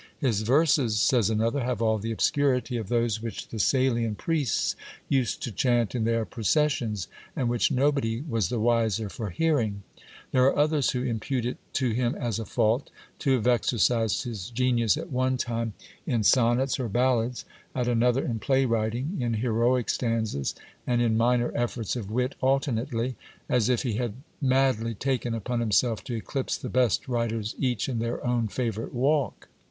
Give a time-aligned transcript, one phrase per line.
[0.17, 4.75] His verses, says another, have all the obscurity of those which the Salian priests
[5.07, 9.83] used to chaunt in their processions, and which nobody was the wiser for hearing.
[10.31, 14.49] There are others who impute it to him as a fault, to have exercised his
[14.49, 15.75] genius at one time
[16.07, 17.45] in son nets or ballads,
[17.75, 20.55] at another in play writing, in heroic stanzas,
[20.87, 26.03] and in minor efforts of wit alternately, as if he had madly taken upon himself
[26.05, 29.47] to eclipse the best writers each in their own favourite walk.